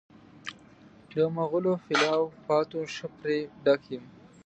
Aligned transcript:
د 1.11 1.13
مغلو 1.37 1.73
پلاو 1.85 2.23
پاتو 2.45 2.79
ښه 2.93 3.07
پرې 3.17 3.39
ډک 3.63 3.81
یم. 3.93 4.03